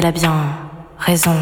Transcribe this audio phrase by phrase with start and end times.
[0.00, 0.32] elle a bien
[0.98, 1.36] raison.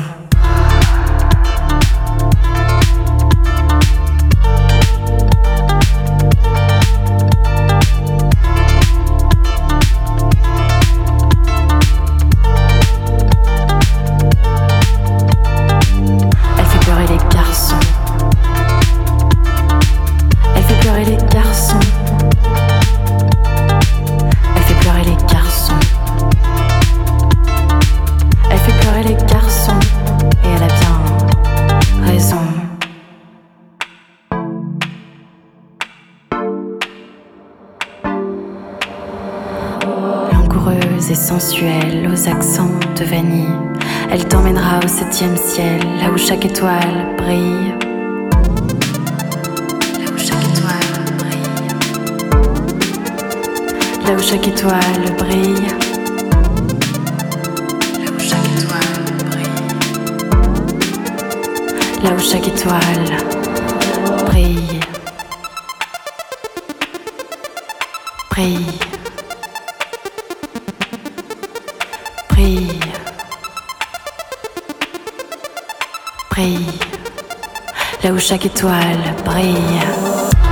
[45.18, 47.74] Ciel, là où chaque étoile brille.
[49.98, 51.66] Là où chaque étoile brille.
[54.06, 55.66] Là où chaque étoile brille.
[57.98, 59.64] Là où chaque étoile brille.
[62.04, 63.16] Là où chaque étoile
[64.24, 64.80] brille.
[68.30, 68.87] Brille.
[78.12, 80.47] Où chaque étoile brille.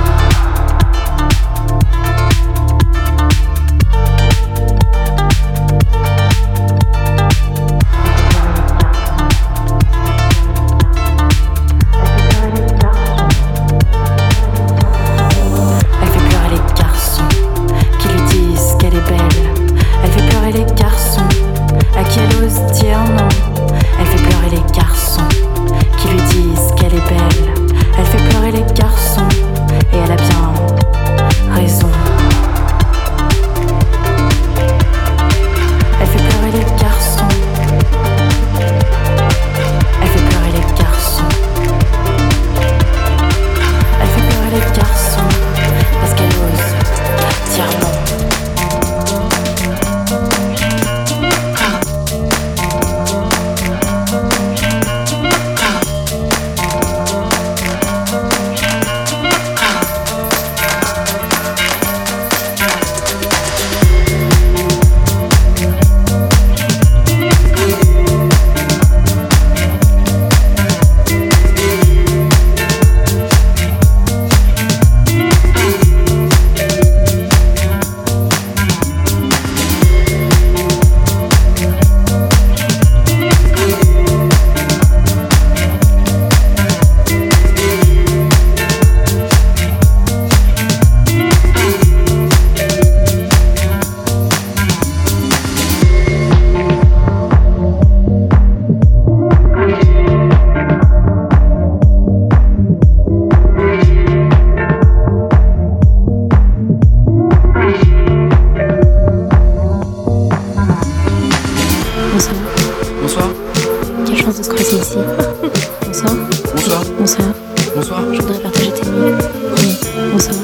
[116.57, 116.83] Bonsoir.
[116.97, 117.27] Bonsoir.
[117.75, 118.01] Bonsoir.
[118.11, 119.13] Je voudrais partager tes nuits.
[119.57, 119.77] Oui.
[120.11, 120.35] Bonsoir.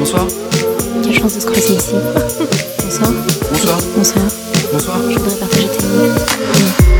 [0.00, 0.26] Bonsoir.
[1.04, 1.94] Quelle chance de se croiser ici.
[2.82, 3.12] Bonsoir.
[3.52, 3.78] Bonsoir.
[3.96, 4.24] Bonsoir.
[4.72, 4.96] Bonsoir.
[5.08, 6.10] Je voudrais partager tes nuits.
[6.10, 6.93] Oui.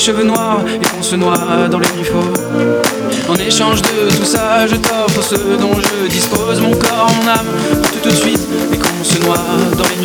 [0.00, 2.08] Cheveux noirs et qu'on se noie dans les nuits
[3.28, 7.46] En échange de tout ça, je t'offre ce dont je dispose, mon corps, mon âme,
[8.02, 8.40] tout de suite,
[8.72, 9.36] et qu'on se noie
[9.76, 10.00] dans les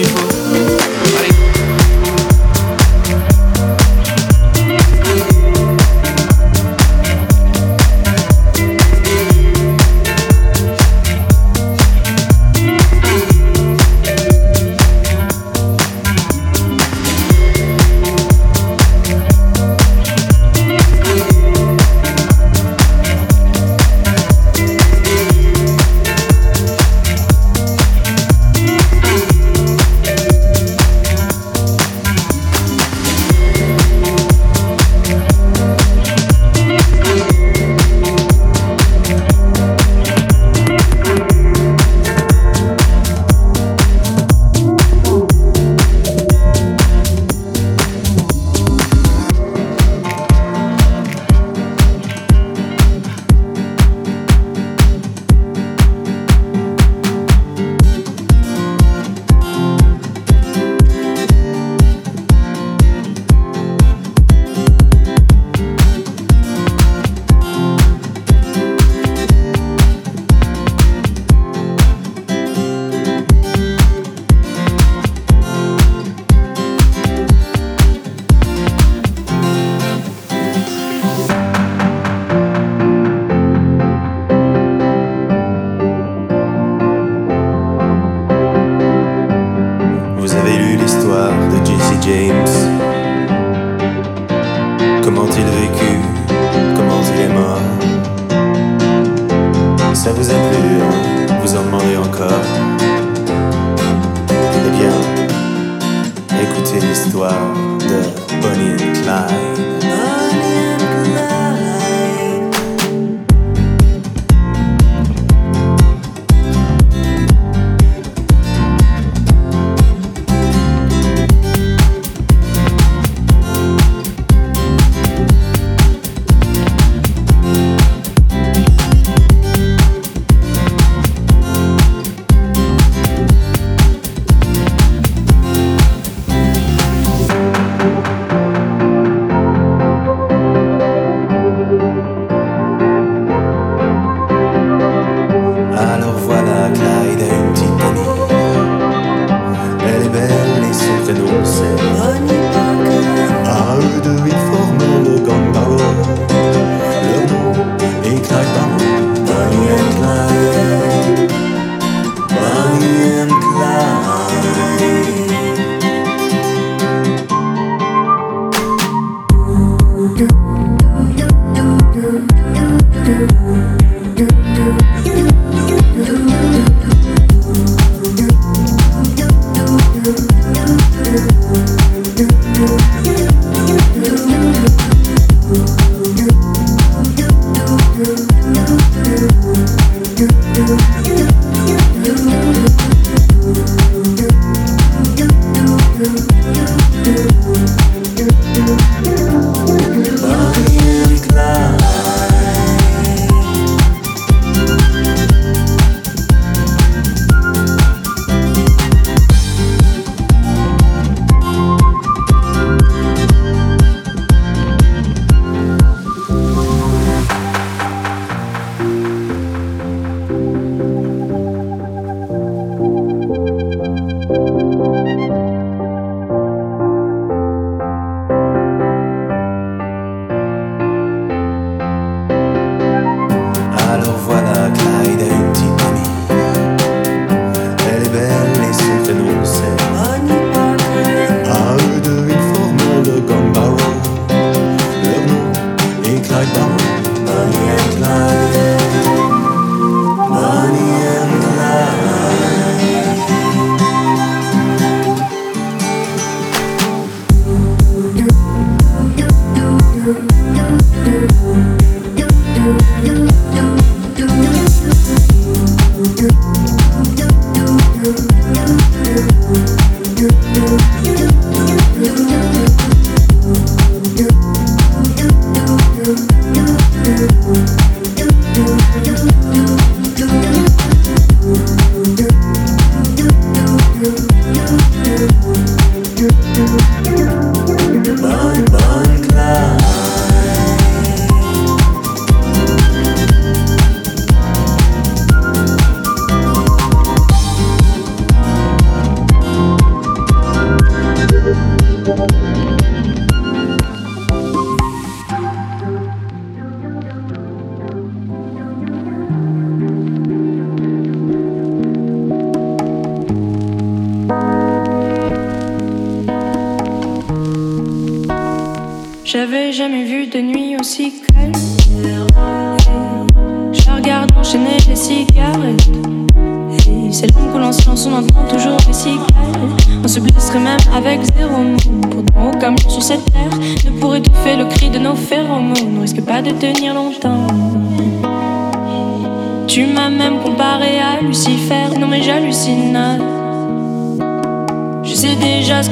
[345.75, 345.83] nuits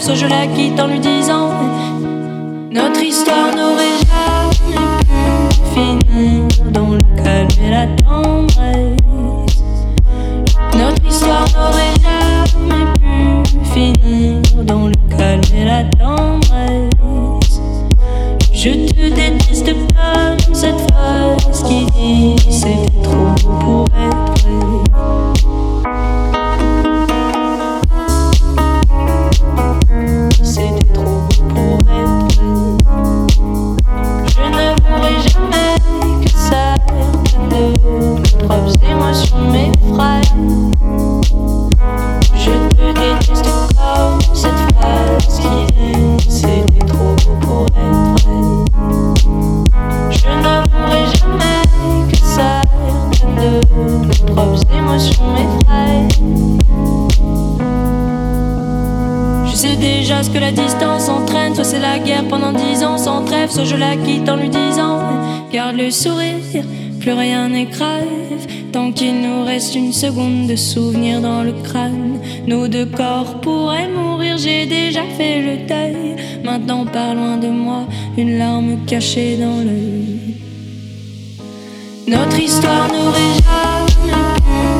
[0.00, 1.52] soit je la quitte en lui disant
[2.70, 5.14] Notre histoire n'aurait jamais pu
[5.74, 8.55] finir dans le calme et la tendresse.
[69.96, 74.36] Seconde de souvenir dans le crâne, nos deux corps pourraient mourir.
[74.36, 76.16] J'ai déjà fait le deuil.
[76.44, 77.86] Maintenant, pas loin de moi,
[78.18, 80.36] une larme cachée dans l'œil.
[82.06, 84.34] Notre histoire n'aurait jamais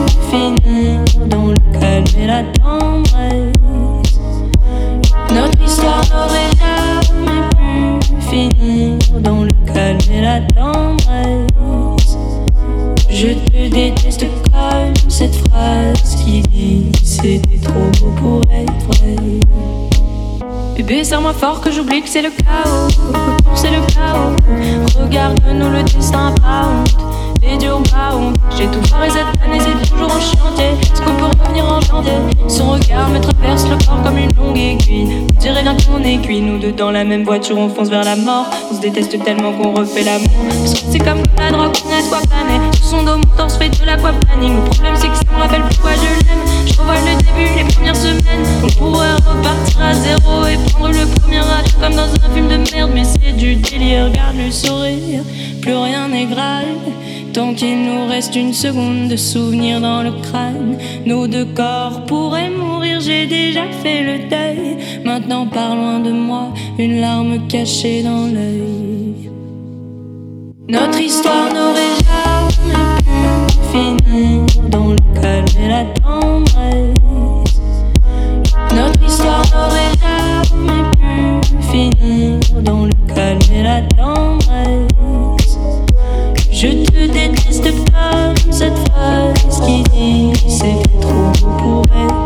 [0.04, 4.20] pu finir dans le calme et la tendresse.
[5.34, 11.65] Notre histoire n'aurait jamais pu finir dans le calme et la tendresse.
[13.16, 19.16] Je te déteste comme cette phrase qui dit c'était trop beau pour être vrai.
[20.76, 22.88] Bébé, serre-moi fort que j'oublie que c'est le chaos.
[23.54, 24.36] C'est le chaos.
[25.02, 26.84] Regarde-nous le destin pas
[28.56, 30.70] J'ai tout foiré cette année, c'est toujours en chantier.
[30.80, 32.12] Est-ce qu'on peut revenir en janvier?
[32.48, 35.26] Son regard me traverse le corps comme une longue aiguille.
[35.30, 36.40] On dirait bien qu'on est cuit.
[36.40, 38.46] Nous deux dans la même voiture, on fonce vers la mort.
[38.70, 40.28] On se déteste tellement qu'on refait l'amour.
[40.64, 42.60] C'est comme la drogue, on a planer.
[42.76, 44.56] Sur son dos, mon torse fait de l'aquaplaning.
[44.56, 46.66] Le problème, c'est que ça me rappelle pourquoi je l'aime.
[46.66, 48.46] Je revois le début, les premières semaines.
[48.64, 52.72] On pourrait repartir à zéro et prendre le premier rage comme dans un film de
[52.72, 52.90] merde.
[52.94, 55.22] Mais c'est du délire, garde le sourire.
[55.62, 56.64] Plus rien n'est grave.
[57.36, 62.48] Tant qu'il nous reste une seconde de souvenir dans le crâne, nos deux corps pourraient
[62.48, 62.98] mourir.
[62.98, 64.78] J'ai déjà fait le deuil.
[65.04, 69.30] Maintenant, par loin de moi, une larme cachée dans l'œil.
[70.70, 77.60] Notre histoire n'aurait jamais pu finir dans le calme et la tendresse.
[78.74, 84.35] Notre histoire n'aurait jamais pu finir dans le calme et la tendresse.
[86.58, 92.25] Je te déteste comme cette phrase qui dit c'est trop pour être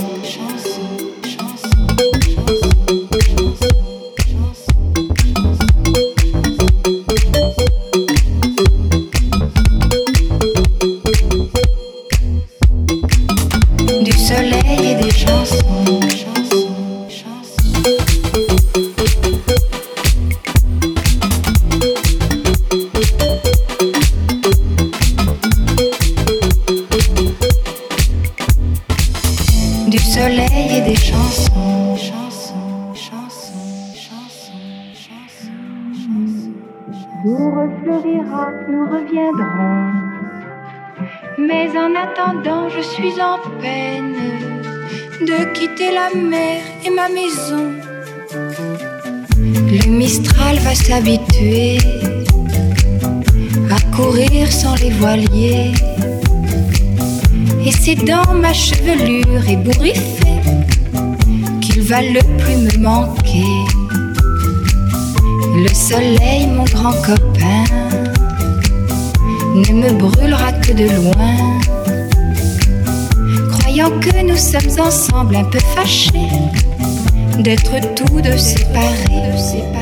[45.21, 47.73] De quitter la mer et ma maison.
[49.43, 51.77] Le Mistral va s'habituer
[53.69, 55.71] à courir sans les voiliers.
[57.65, 60.41] Et c'est dans ma chevelure ébouriffée
[61.61, 63.53] qu'il va le plus me manquer.
[65.63, 67.65] Le soleil, mon grand copain,
[69.55, 71.80] ne me brûlera que de loin.
[73.71, 76.11] Croyant que nous sommes ensemble un peu fâchés
[77.39, 79.80] d'être tous deux séparés.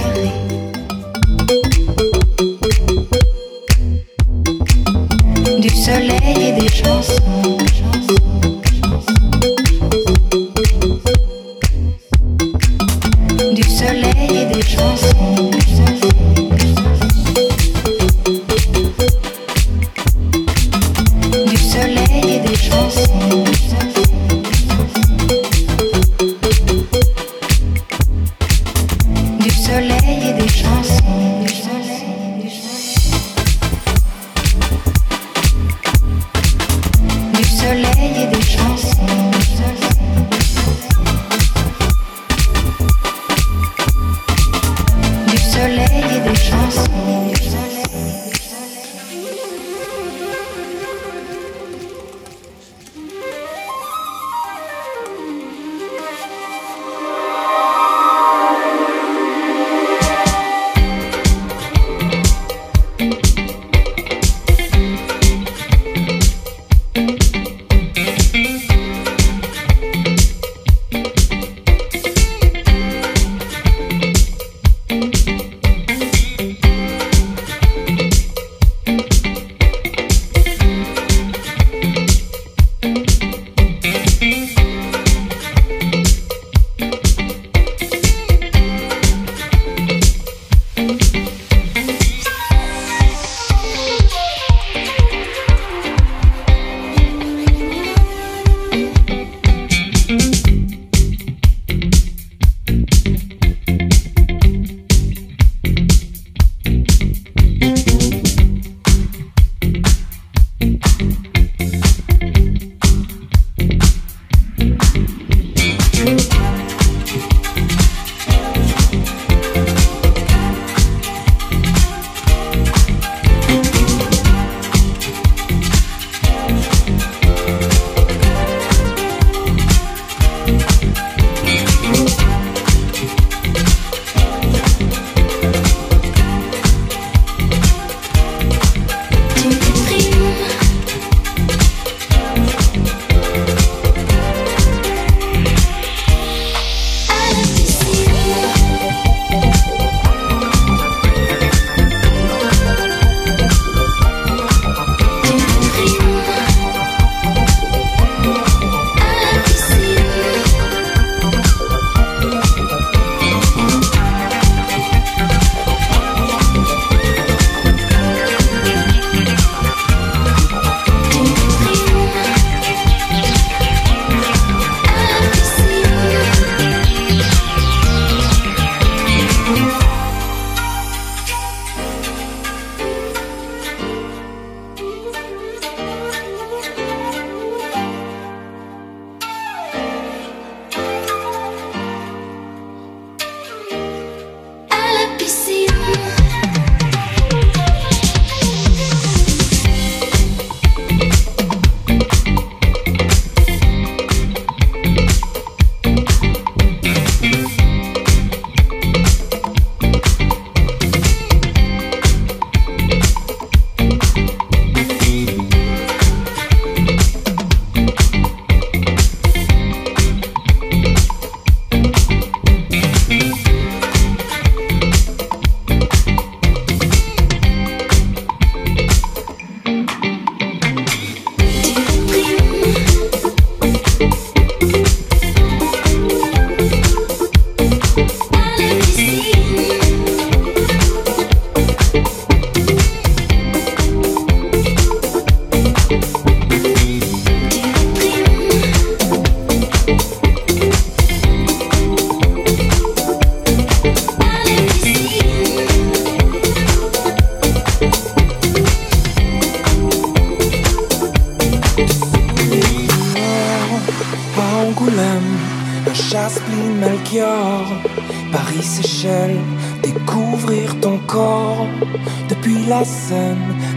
[37.60, 39.29] soleil et des chansons.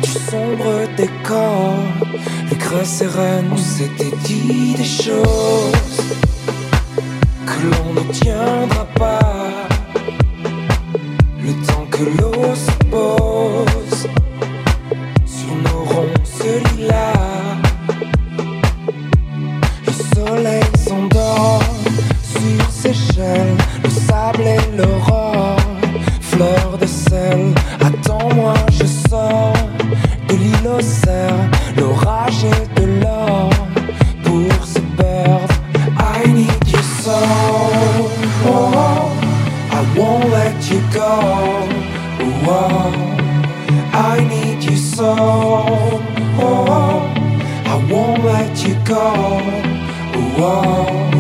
[0.02, 1.74] du sombre décor.
[2.50, 5.91] les creux sereine, on s'était dit des choses.
[45.24, 46.02] Oh,
[46.40, 47.00] oh, oh,
[47.72, 49.14] I won't let you go.
[50.14, 51.11] Oh, oh.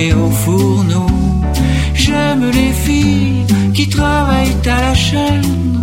[0.00, 1.40] Des hauts fourneaux.
[1.94, 5.79] J'aime les filles qui travaillent à la chaîne.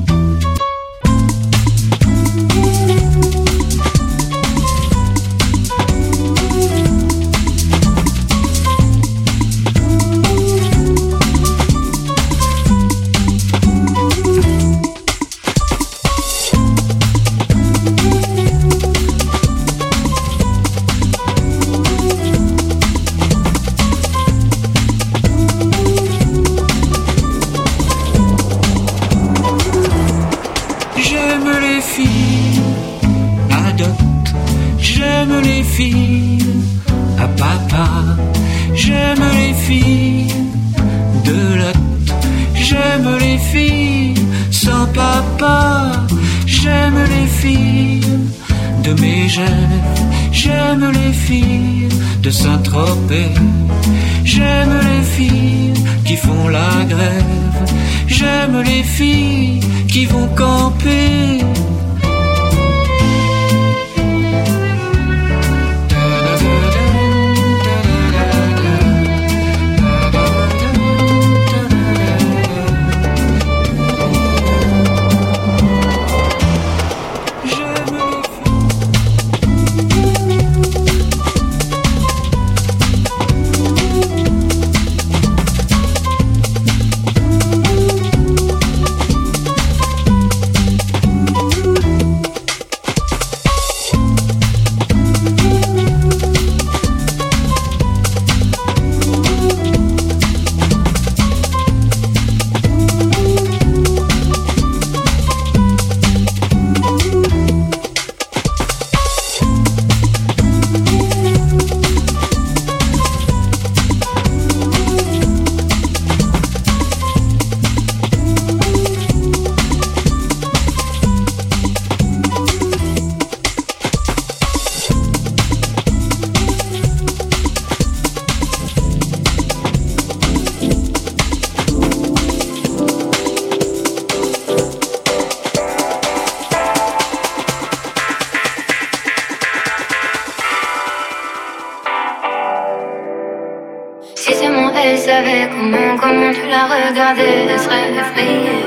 [145.23, 148.65] comment, comment tu la regardais, elle serait effrayée.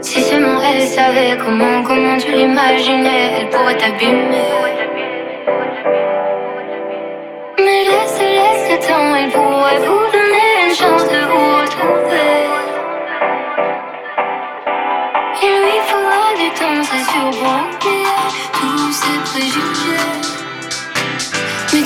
[0.00, 4.48] Si seulement elle savait comment, comment tu l'imaginais, elle pourrait t'abîmer.
[7.58, 12.30] Mais laisse, laisse le temps, elle pourrait vous donner une chance de vous retrouver.
[15.42, 17.30] Il lui faudra du temps, c'est sûr,
[17.80, 20.39] pour tous ses préjugés.